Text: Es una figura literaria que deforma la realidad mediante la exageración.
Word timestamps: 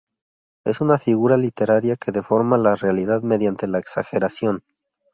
Es 0.65 0.81
una 0.81 0.97
figura 0.97 1.37
literaria 1.37 1.95
que 1.95 2.11
deforma 2.11 2.57
la 2.57 2.75
realidad 2.75 3.21
mediante 3.21 3.67
la 3.67 3.77
exageración. 3.77 4.63